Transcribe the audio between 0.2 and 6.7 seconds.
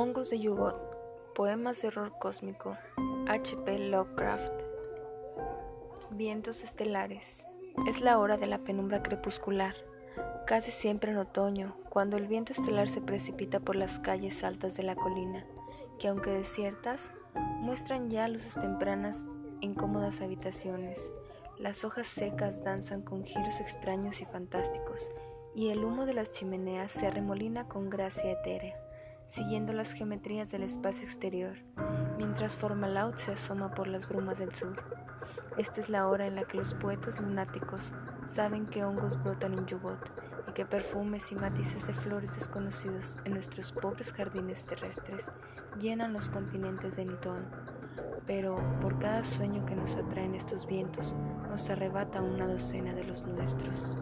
de Yugot, Poemas de horror cósmico, H.P. Lovecraft. Vientos